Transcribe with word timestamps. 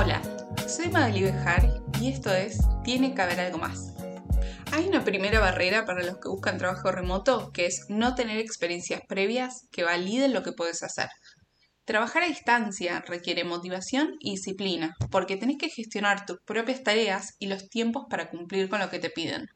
Hola, 0.00 0.22
soy 0.68 0.90
Magali 0.90 1.24
Bejar 1.24 1.82
y 2.00 2.12
esto 2.12 2.32
es 2.32 2.60
Tiene 2.84 3.16
que 3.16 3.20
haber 3.20 3.40
algo 3.40 3.58
más. 3.58 3.94
Hay 4.70 4.86
una 4.86 5.02
primera 5.02 5.40
barrera 5.40 5.86
para 5.86 6.04
los 6.04 6.18
que 6.18 6.28
buscan 6.28 6.56
trabajo 6.56 6.92
remoto 6.92 7.50
que 7.50 7.66
es 7.66 7.86
no 7.88 8.14
tener 8.14 8.38
experiencias 8.38 9.02
previas 9.08 9.66
que 9.72 9.82
validen 9.82 10.32
lo 10.32 10.44
que 10.44 10.52
puedes 10.52 10.84
hacer. 10.84 11.08
Trabajar 11.84 12.22
a 12.22 12.28
distancia 12.28 13.02
requiere 13.08 13.42
motivación 13.42 14.14
y 14.20 14.36
disciplina, 14.36 14.94
porque 15.10 15.36
tenés 15.36 15.58
que 15.58 15.68
gestionar 15.68 16.26
tus 16.26 16.38
propias 16.46 16.84
tareas 16.84 17.34
y 17.40 17.48
los 17.48 17.68
tiempos 17.68 18.04
para 18.08 18.30
cumplir 18.30 18.68
con 18.68 18.78
lo 18.78 18.90
que 18.90 19.00
te 19.00 19.10
piden. 19.10 19.48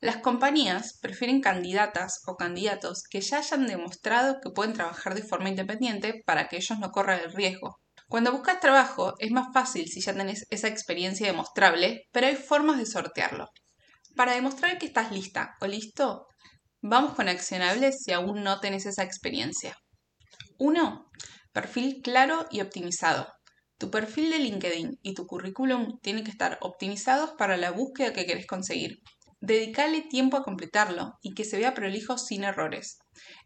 Las 0.00 0.16
compañías 0.16 0.98
prefieren 1.00 1.40
candidatas 1.40 2.22
o 2.26 2.34
candidatos 2.34 3.04
que 3.08 3.20
ya 3.20 3.38
hayan 3.38 3.68
demostrado 3.68 4.40
que 4.42 4.50
pueden 4.50 4.72
trabajar 4.72 5.14
de 5.14 5.22
forma 5.22 5.50
independiente 5.50 6.20
para 6.26 6.48
que 6.48 6.56
ellos 6.56 6.80
no 6.80 6.90
corran 6.90 7.20
el 7.20 7.32
riesgo. 7.32 7.78
Cuando 8.08 8.32
buscas 8.32 8.60
trabajo 8.60 9.14
es 9.18 9.30
más 9.30 9.52
fácil 9.52 9.86
si 9.86 10.00
ya 10.00 10.14
tenés 10.14 10.46
esa 10.48 10.68
experiencia 10.68 11.26
demostrable, 11.26 12.04
pero 12.10 12.26
hay 12.26 12.36
formas 12.36 12.78
de 12.78 12.86
sortearlo. 12.86 13.50
Para 14.16 14.32
demostrar 14.32 14.78
que 14.78 14.86
estás 14.86 15.12
lista 15.12 15.56
o 15.60 15.66
listo, 15.66 16.26
vamos 16.80 17.12
con 17.12 17.28
accionables 17.28 18.02
si 18.02 18.12
aún 18.12 18.42
no 18.42 18.60
tenés 18.60 18.86
esa 18.86 19.02
experiencia. 19.02 19.76
1. 20.58 21.10
Perfil 21.52 22.00
claro 22.02 22.46
y 22.50 22.62
optimizado. 22.62 23.28
Tu 23.76 23.90
perfil 23.90 24.30
de 24.30 24.38
LinkedIn 24.38 24.98
y 25.02 25.12
tu 25.12 25.26
currículum 25.26 25.98
tienen 26.00 26.24
que 26.24 26.30
estar 26.30 26.58
optimizados 26.62 27.32
para 27.36 27.58
la 27.58 27.72
búsqueda 27.72 28.14
que 28.14 28.24
querés 28.24 28.46
conseguir. 28.46 29.02
Dedicale 29.40 30.00
tiempo 30.00 30.38
a 30.38 30.44
completarlo 30.44 31.12
y 31.20 31.34
que 31.34 31.44
se 31.44 31.58
vea 31.58 31.74
prolijo 31.74 32.16
sin 32.16 32.42
errores. 32.42 32.98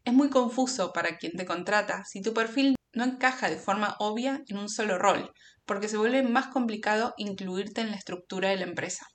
Es 0.04 0.14
muy 0.14 0.30
confuso 0.30 0.92
para 0.92 1.18
quien 1.18 1.32
te 1.32 1.44
contrata 1.44 2.04
si 2.04 2.22
tu 2.22 2.32
perfil 2.32 2.76
no 2.94 3.04
encaja 3.04 3.48
de 3.48 3.56
forma 3.56 3.96
obvia 3.98 4.42
en 4.48 4.58
un 4.58 4.68
solo 4.68 4.98
rol, 4.98 5.32
porque 5.64 5.88
se 5.88 5.96
vuelve 5.96 6.22
más 6.22 6.48
complicado 6.48 7.14
incluirte 7.16 7.80
en 7.80 7.90
la 7.90 7.96
estructura 7.96 8.50
de 8.50 8.56
la 8.56 8.64
empresa. 8.64 9.06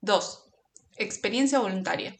2. 0.00 0.50
Experiencia 0.96 1.60
voluntaria. 1.60 2.14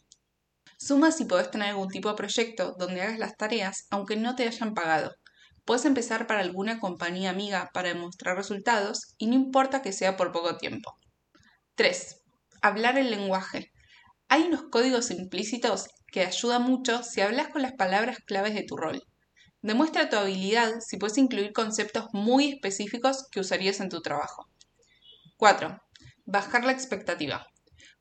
Suma 0.77 1.11
si 1.11 1.25
podés 1.25 1.51
tener 1.51 1.69
algún 1.69 1.89
tipo 1.89 2.09
de 2.09 2.15
proyecto 2.15 2.75
donde 2.77 3.01
hagas 3.01 3.19
las 3.19 3.37
tareas 3.37 3.87
aunque 3.89 4.17
no 4.17 4.35
te 4.35 4.47
hayan 4.47 4.73
pagado. 4.73 5.13
Puedes 5.65 5.85
empezar 5.85 6.27
para 6.27 6.41
alguna 6.41 6.79
compañía 6.79 7.29
amiga 7.29 7.69
para 7.73 7.89
demostrar 7.89 8.35
resultados 8.35 9.15
y 9.17 9.27
no 9.27 9.35
importa 9.35 9.81
que 9.81 9.93
sea 9.93 10.17
por 10.17 10.31
poco 10.31 10.57
tiempo. 10.57 10.97
3. 11.75 12.21
Hablar 12.61 12.97
el 12.97 13.11
lenguaje. 13.11 13.71
Hay 14.27 14.43
unos 14.43 14.63
códigos 14.71 15.11
implícitos 15.11 15.87
que 16.07 16.25
ayudan 16.25 16.63
mucho 16.63 17.03
si 17.03 17.21
hablas 17.21 17.47
con 17.47 17.61
las 17.61 17.73
palabras 17.73 18.17
claves 18.25 18.53
de 18.53 18.63
tu 18.63 18.75
rol. 18.75 19.01
Demuestra 19.63 20.09
tu 20.09 20.17
habilidad 20.17 20.81
si 20.81 20.97
puedes 20.97 21.17
incluir 21.17 21.53
conceptos 21.53 22.07
muy 22.11 22.51
específicos 22.51 23.29
que 23.31 23.39
usarías 23.39 23.79
en 23.79 23.87
tu 23.87 24.01
trabajo. 24.01 24.49
4. 25.37 25.81
Bajar 26.25 26.65
la 26.65 26.73
expectativa. 26.73 27.47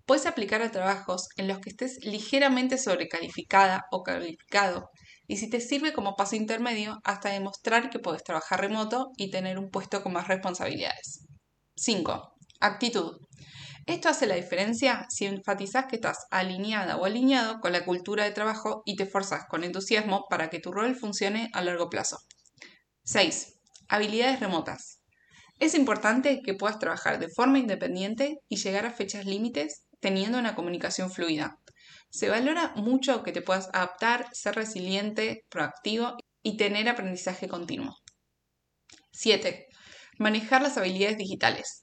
Puedes 0.04 0.26
aplicar 0.26 0.60
a 0.62 0.72
trabajos 0.72 1.28
en 1.36 1.46
los 1.46 1.60
que 1.60 1.70
estés 1.70 2.04
ligeramente 2.04 2.78
sobrecalificada 2.78 3.84
o 3.92 4.02
calificado 4.02 4.90
y 5.28 5.36
si 5.36 5.48
te 5.48 5.60
sirve 5.60 5.92
como 5.92 6.16
paso 6.16 6.34
intermedio 6.34 6.98
hasta 7.04 7.28
demostrar 7.28 7.90
que 7.90 8.00
puedes 8.00 8.24
trabajar 8.24 8.60
remoto 8.60 9.12
y 9.16 9.30
tener 9.30 9.56
un 9.56 9.70
puesto 9.70 10.02
con 10.02 10.14
más 10.14 10.26
responsabilidades. 10.26 11.28
5. 11.76 12.34
Actitud. 12.58 13.18
Esto 13.86 14.08
hace 14.08 14.26
la 14.26 14.36
diferencia 14.36 15.06
si 15.08 15.26
enfatizas 15.26 15.86
que 15.86 15.96
estás 15.96 16.26
alineada 16.30 16.96
o 16.96 17.04
alineado 17.04 17.58
con 17.60 17.72
la 17.72 17.84
cultura 17.84 18.24
de 18.24 18.30
trabajo 18.30 18.82
y 18.84 18.94
te 18.94 19.04
esforzas 19.04 19.46
con 19.48 19.64
entusiasmo 19.64 20.26
para 20.30 20.50
que 20.50 20.60
tu 20.60 20.70
rol 20.70 20.94
funcione 20.94 21.50
a 21.52 21.62
largo 21.62 21.90
plazo. 21.90 22.18
6. 23.04 23.54
Habilidades 23.88 24.38
remotas. 24.38 25.00
Es 25.58 25.74
importante 25.74 26.40
que 26.44 26.54
puedas 26.54 26.78
trabajar 26.78 27.18
de 27.18 27.28
forma 27.28 27.58
independiente 27.58 28.38
y 28.48 28.56
llegar 28.56 28.86
a 28.86 28.92
fechas 28.92 29.26
límites 29.26 29.86
teniendo 30.00 30.38
una 30.38 30.54
comunicación 30.54 31.10
fluida. 31.10 31.58
Se 32.10 32.28
valora 32.28 32.72
mucho 32.76 33.22
que 33.22 33.32
te 33.32 33.42
puedas 33.42 33.68
adaptar, 33.72 34.28
ser 34.32 34.54
resiliente, 34.54 35.44
proactivo 35.48 36.16
y 36.42 36.56
tener 36.56 36.88
aprendizaje 36.88 37.48
continuo. 37.48 37.96
7. 39.12 39.66
Manejar 40.18 40.62
las 40.62 40.76
habilidades 40.76 41.18
digitales. 41.18 41.81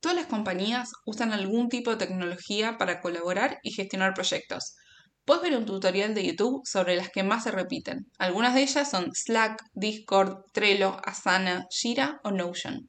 Todas 0.00 0.16
las 0.16 0.26
compañías 0.26 0.90
usan 1.06 1.32
algún 1.32 1.68
tipo 1.68 1.90
de 1.90 1.96
tecnología 1.96 2.78
para 2.78 3.00
colaborar 3.00 3.58
y 3.64 3.72
gestionar 3.72 4.14
proyectos. 4.14 4.76
Puedes 5.24 5.42
ver 5.42 5.56
un 5.56 5.66
tutorial 5.66 6.14
de 6.14 6.24
YouTube 6.24 6.62
sobre 6.64 6.94
las 6.94 7.10
que 7.10 7.24
más 7.24 7.42
se 7.42 7.50
repiten. 7.50 8.06
Algunas 8.16 8.54
de 8.54 8.62
ellas 8.62 8.88
son 8.88 9.10
Slack, 9.12 9.60
Discord, 9.74 10.44
Trello, 10.52 10.96
Asana, 11.04 11.66
Jira 11.70 12.20
o 12.22 12.30
Notion. 12.30 12.88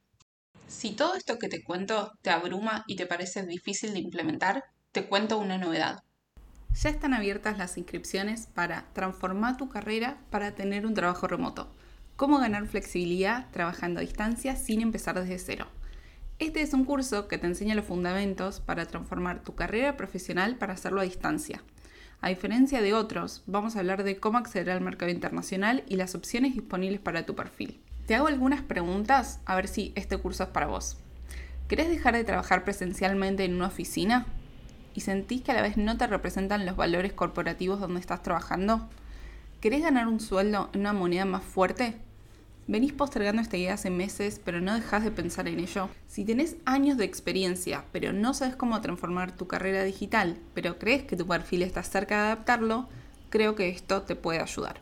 Si 0.67 0.91
todo 0.91 1.15
esto 1.15 1.39
que 1.39 1.49
te 1.49 1.63
cuento 1.63 2.11
te 2.21 2.29
abruma 2.29 2.83
y 2.87 2.95
te 2.95 3.07
parece 3.07 3.43
difícil 3.43 3.93
de 3.93 3.99
implementar, 3.99 4.63
te 4.91 5.07
cuento 5.07 5.39
una 5.39 5.57
novedad. 5.57 5.97
Ya 6.75 6.91
están 6.91 7.15
abiertas 7.15 7.57
las 7.57 7.75
inscripciones 7.77 8.45
para 8.45 8.85
transformar 8.93 9.57
tu 9.57 9.67
carrera 9.67 10.21
para 10.29 10.53
tener 10.53 10.85
un 10.85 10.93
trabajo 10.93 11.27
remoto. 11.27 11.75
Cómo 12.15 12.37
ganar 12.37 12.67
flexibilidad 12.67 13.49
trabajando 13.51 13.99
a 13.99 14.03
distancia 14.03 14.55
sin 14.55 14.81
empezar 14.81 15.19
desde 15.19 15.39
cero. 15.39 15.78
Este 16.39 16.61
es 16.61 16.73
un 16.73 16.85
curso 16.85 17.27
que 17.27 17.37
te 17.37 17.47
enseña 17.47 17.75
los 17.75 17.85
fundamentos 17.85 18.61
para 18.61 18.85
transformar 18.85 19.43
tu 19.43 19.55
carrera 19.55 19.97
profesional 19.97 20.55
para 20.55 20.73
hacerlo 20.73 21.01
a 21.01 21.03
distancia. 21.03 21.61
A 22.21 22.29
diferencia 22.29 22.81
de 22.81 22.93
otros, 22.93 23.43
vamos 23.45 23.75
a 23.75 23.79
hablar 23.79 24.03
de 24.03 24.17
cómo 24.17 24.37
acceder 24.37 24.71
al 24.71 24.81
mercado 24.81 25.11
internacional 25.11 25.83
y 25.87 25.97
las 25.97 26.15
opciones 26.15 26.53
disponibles 26.53 27.01
para 27.01 27.25
tu 27.25 27.35
perfil. 27.35 27.79
Te 28.07 28.15
hago 28.15 28.27
algunas 28.27 28.61
preguntas 28.61 29.41
a 29.45 29.55
ver 29.55 29.67
si 29.67 29.91
este 29.95 30.17
curso 30.17 30.43
es 30.43 30.49
para 30.49 30.67
vos. 30.67 30.97
¿Querés 31.67 31.89
dejar 31.89 32.15
de 32.15 32.23
trabajar 32.23 32.63
presencialmente 32.63 33.43
en 33.43 33.55
una 33.55 33.67
oficina? 33.67 34.25
y 34.95 35.01
sentís 35.01 35.41
que 35.41 35.51
a 35.51 35.55
la 35.55 35.61
vez 35.61 35.77
no 35.77 35.97
te 35.97 36.07
representan 36.07 36.65
los 36.65 36.75
valores 36.75 37.13
corporativos 37.13 37.79
donde 37.79 37.99
estás 37.99 38.21
trabajando? 38.21 38.89
¿Querés 39.61 39.81
ganar 39.81 40.07
un 40.07 40.19
sueldo 40.19 40.69
en 40.73 40.81
una 40.81 40.93
moneda 40.93 41.25
más 41.25 41.43
fuerte? 41.43 41.95
Venís 42.69 42.93
postergando 42.93 43.41
esta 43.41 43.57
idea 43.57 43.73
hace 43.73 43.89
meses, 43.89 44.39
pero 44.45 44.61
no 44.61 44.75
dejas 44.75 45.03
de 45.03 45.09
pensar 45.09 45.47
en 45.47 45.59
ello. 45.59 45.89
Si 46.05 46.23
tenés 46.23 46.55
años 46.65 46.97
de 46.97 47.03
experiencia, 47.03 47.83
pero 47.91 48.13
no 48.13 48.35
sabes 48.35 48.55
cómo 48.55 48.79
transformar 48.79 49.35
tu 49.35 49.47
carrera 49.47 49.83
digital, 49.83 50.37
pero 50.53 50.77
crees 50.77 51.01
que 51.01 51.15
tu 51.15 51.25
perfil 51.25 51.63
está 51.63 51.81
cerca 51.81 52.15
de 52.17 52.21
adaptarlo, 52.27 52.87
creo 53.31 53.55
que 53.55 53.69
esto 53.69 54.03
te 54.03 54.15
puede 54.15 54.39
ayudar. 54.39 54.81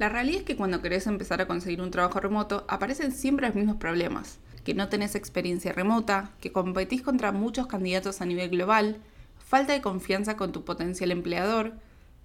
La 0.00 0.08
realidad 0.08 0.40
es 0.40 0.46
que 0.46 0.56
cuando 0.56 0.82
querés 0.82 1.06
empezar 1.06 1.40
a 1.40 1.46
conseguir 1.46 1.80
un 1.80 1.92
trabajo 1.92 2.18
remoto, 2.18 2.64
aparecen 2.66 3.12
siempre 3.12 3.46
los 3.46 3.54
mismos 3.54 3.76
problemas 3.76 4.40
que 4.64 4.74
no 4.74 4.88
tenés 4.88 5.14
experiencia 5.14 5.72
remota, 5.72 6.32
que 6.40 6.50
competís 6.50 7.02
contra 7.02 7.30
muchos 7.30 7.68
candidatos 7.68 8.20
a 8.20 8.26
nivel 8.26 8.50
global, 8.50 8.96
falta 9.38 9.74
de 9.74 9.80
confianza 9.80 10.36
con 10.36 10.50
tu 10.50 10.64
potencial 10.64 11.12
empleador, 11.12 11.74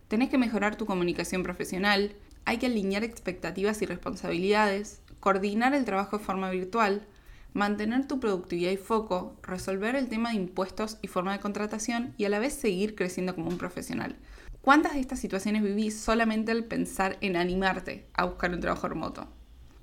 tenés 0.08 0.30
que 0.30 0.40
mejorar 0.40 0.76
tu 0.76 0.88
comunicación 0.88 1.44
profesional, 1.44 2.16
hay 2.46 2.58
que 2.58 2.66
alinear 2.66 3.04
expectativas 3.04 3.82
y 3.82 3.86
responsabilidades, 3.86 5.02
coordinar 5.20 5.74
el 5.74 5.86
trabajo 5.86 6.18
de 6.18 6.24
forma 6.24 6.50
virtual, 6.50 7.08
mantener 7.54 8.08
tu 8.08 8.20
productividad 8.20 8.72
y 8.72 8.78
foco, 8.78 9.38
resolver 9.44 9.96
el 9.96 10.10
tema 10.10 10.30
de 10.30 10.36
impuestos 10.36 10.98
y 11.02 11.08
forma 11.08 11.34
de 11.34 11.40
contratación 11.40 12.14
y 12.18 12.26
a 12.26 12.30
la 12.30 12.40
vez 12.40 12.54
seguir 12.54 12.96
creciendo 12.96 13.36
como 13.36 13.50
un 13.50 13.58
profesional. 13.58 14.16
¿Cuántas 14.62 14.94
de 14.94 15.02
estas 15.02 15.20
situaciones 15.20 15.62
vivís 15.62 16.00
solamente 16.00 16.52
al 16.52 16.64
pensar 16.64 17.18
en 17.22 17.36
animarte 17.36 18.08
a 18.14 18.26
buscar 18.26 18.52
un 18.52 18.62
trabajo 18.62 18.88
remoto? 18.88 19.28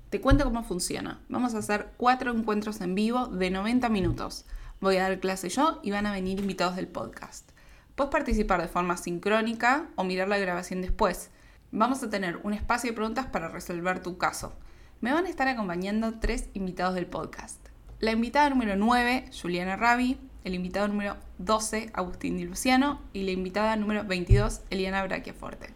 Te 0.09 0.19
cuento 0.19 0.43
cómo 0.43 0.63
funciona. 0.63 1.21
Vamos 1.29 1.53
a 1.53 1.59
hacer 1.59 1.91
cuatro 1.97 2.33
encuentros 2.33 2.81
en 2.81 2.95
vivo 2.95 3.27
de 3.27 3.49
90 3.49 3.87
minutos. 3.89 4.45
Voy 4.81 4.97
a 4.97 5.03
dar 5.03 5.19
clase 5.19 5.49
yo 5.49 5.79
y 5.83 5.91
van 5.91 6.05
a 6.05 6.11
venir 6.11 6.39
invitados 6.39 6.75
del 6.75 6.87
podcast. 6.87 7.51
Puedes 7.95 8.11
participar 8.11 8.61
de 8.61 8.67
forma 8.67 8.97
sincrónica 8.97 9.87
o 9.95 10.03
mirar 10.03 10.27
la 10.27 10.39
grabación 10.39 10.81
después. 10.81 11.29
Vamos 11.73 12.03
a 12.03 12.09
tener 12.09 12.35
un 12.43 12.53
espacio 12.53 12.89
de 12.89 12.95
preguntas 12.97 13.27
para 13.27 13.47
resolver 13.47 14.03
tu 14.03 14.17
caso. 14.17 14.53
Me 14.99 15.13
van 15.13 15.25
a 15.25 15.29
estar 15.29 15.47
acompañando 15.47 16.19
tres 16.19 16.49
invitados 16.53 16.95
del 16.95 17.05
podcast. 17.05 17.65
La 17.99 18.11
invitada 18.11 18.49
número 18.49 18.75
9, 18.75 19.29
Juliana 19.41 19.77
Ravi, 19.77 20.17
el 20.43 20.53
invitado 20.53 20.89
número 20.89 21.15
12, 21.37 21.91
Agustín 21.93 22.35
Di 22.35 22.43
Luciano, 22.43 22.99
y 23.13 23.23
la 23.23 23.31
invitada 23.31 23.77
número 23.77 24.03
22, 24.03 24.63
Eliana 24.69 25.01
Brachiaforte. 25.05 25.69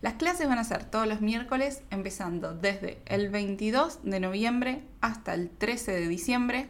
Las 0.00 0.14
clases 0.14 0.48
van 0.48 0.58
a 0.58 0.64
ser 0.64 0.84
todos 0.84 1.06
los 1.06 1.20
miércoles, 1.20 1.82
empezando 1.90 2.54
desde 2.54 3.02
el 3.04 3.28
22 3.28 4.00
de 4.04 4.18
noviembre 4.18 4.82
hasta 5.02 5.34
el 5.34 5.50
13 5.50 5.92
de 5.92 6.08
diciembre 6.08 6.68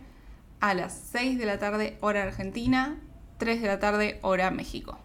a 0.58 0.74
las 0.74 0.94
6 1.12 1.38
de 1.38 1.46
la 1.46 1.60
tarde 1.60 1.96
hora 2.00 2.24
Argentina, 2.24 2.98
3 3.38 3.62
de 3.62 3.68
la 3.68 3.78
tarde 3.78 4.18
hora 4.22 4.50
México. 4.50 4.98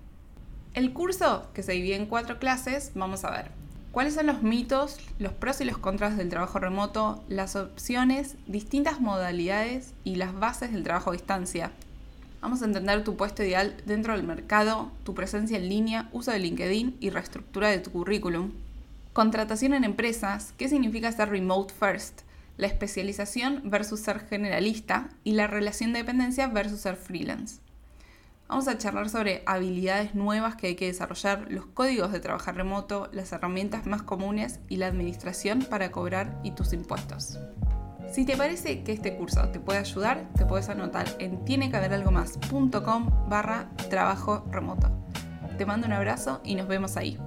El 0.78 0.94
curso, 0.94 1.48
que 1.56 1.64
se 1.64 1.72
divide 1.72 1.96
en 1.96 2.06
cuatro 2.06 2.38
clases, 2.38 2.92
vamos 2.94 3.26
a 3.26 3.32
ver 3.32 3.50
cuáles 3.92 4.14
son 4.14 4.28
los 4.28 4.44
mitos, 4.44 5.00
los 5.18 5.34
pros 5.34 5.60
y 5.60 5.66
los 5.66 5.80
contras 5.80 6.18
del 6.18 6.30
trabajo 6.30 6.60
remoto, 6.60 7.24
las 7.30 7.56
opciones, 7.56 8.36
distintas 8.46 9.02
modalidades 9.02 9.96
y 10.04 10.18
las 10.18 10.40
bases 10.40 10.72
del 10.72 10.84
trabajo 10.84 11.10
a 11.10 11.14
distancia, 11.14 11.72
Vamos 12.42 12.62
a 12.62 12.66
entender 12.66 13.04
tu 13.04 13.18
puesto 13.18 13.42
ideal 13.42 13.76
dentro 13.88 14.14
del 14.14 14.22
mercado, 14.22 14.92
tu 15.04 15.16
presencia 15.16 15.58
en 15.58 15.68
línea, 15.68 16.10
uso 16.12 16.30
de 16.30 16.38
LinkedIn 16.38 16.98
y 17.00 17.10
reestructura 17.10 17.70
de 17.70 17.80
tu 17.80 17.92
currículum. 17.92 18.52
Contratación 19.14 19.74
en 19.74 19.84
empresas, 19.84 20.54
¿qué 20.60 20.70
significa 20.70 21.12
ser 21.12 21.30
remote 21.30 21.74
first? 21.74 22.22
la 22.58 22.68
especialización 22.68 23.64
versus 23.66 24.02
ser 24.02 24.20
generalista 24.28 25.10
y 25.24 25.32
la 25.32 25.48
relación 25.48 25.94
de 25.94 26.00
dependencia 26.00 26.46
versus 26.48 26.82
ser 26.82 26.98
freelance. 26.98 27.62
Vamos 28.48 28.70
a 28.70 28.78
charlar 28.78 29.10
sobre 29.10 29.44
habilidades 29.46 30.16
nuevas 30.16 30.56
que 30.56 30.68
hay 30.68 30.76
que 30.76 30.88
desarrollar, 30.88 31.48
los 31.50 31.66
códigos 31.66 32.14
de 32.14 32.22
trabajar 32.22 32.56
remoto, 32.56 33.10
las 33.12 33.34
herramientas 33.34 33.86
más 33.86 34.04
comunes 34.04 34.62
y 34.70 34.78
la 34.78 34.88
administración 34.88 35.66
para 35.70 35.92
cobrar 35.92 36.40
y 36.44 36.52
tus 36.52 36.72
impuestos. 36.72 37.38
Si 38.10 38.26
te 38.26 38.38
parece 38.38 38.84
que 38.84 38.94
este 38.94 39.18
curso 39.18 39.50
te 39.50 39.60
puede 39.60 39.80
ayudar, 39.80 40.30
te 40.38 40.46
puedes 40.46 40.70
anotar 40.70 41.08
en 41.20 41.44
tienequehaberalgomás.com 41.44 43.30
barra 43.30 43.70
trabajo 43.90 44.46
remoto. 44.50 44.90
Te 45.58 45.66
mando 45.66 45.88
un 45.88 45.94
abrazo 45.94 46.40
y 46.46 46.56
nos 46.56 46.70
vemos 46.70 46.96
ahí. 46.96 47.20